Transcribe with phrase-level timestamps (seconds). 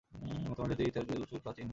[0.55, 1.67] তামিল জাতির ইতিহাস দুই হাজার বছরের প্রাচীন।